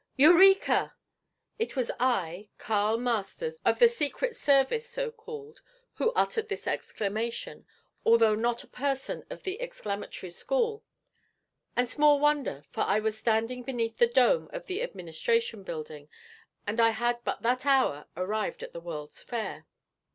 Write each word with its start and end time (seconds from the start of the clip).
'Eureka!' 0.17 0.95
It 1.59 1.75
was 1.75 1.91
I, 1.99 2.49
Carl 2.57 2.97
Masters, 2.97 3.59
of 3.63 3.77
the 3.77 3.87
secret 3.87 4.35
service, 4.35 4.89
so 4.89 5.11
called, 5.11 5.61
who 5.93 6.11
uttered 6.13 6.49
this 6.49 6.65
exclamation, 6.65 7.67
although 8.03 8.33
not 8.33 8.63
a 8.63 8.67
person 8.67 9.23
of 9.29 9.43
the 9.43 9.61
exclamatory 9.61 10.31
school; 10.31 10.83
and 11.75 11.87
small 11.87 12.19
wonder, 12.19 12.63
for 12.71 12.81
I 12.81 12.99
was 12.99 13.15
standing 13.15 13.61
beneath 13.61 13.99
the 13.99 14.07
dome 14.07 14.49
of 14.51 14.65
the 14.65 14.81
Administration 14.81 15.61
Building, 15.61 16.09
and 16.65 16.79
I 16.79 16.89
had 16.89 17.23
but 17.23 17.43
that 17.43 17.63
hour 17.67 18.07
arrived 18.17 18.63
at 18.63 18.73
the 18.73 18.81
World's 18.81 19.21
Fair. 19.21 19.67